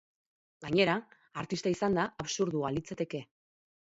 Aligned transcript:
Gainera, 0.65 0.93
artista 1.41 1.73
izanda, 1.75 2.05
absurdua 2.25 2.71
litzateke. 2.79 3.21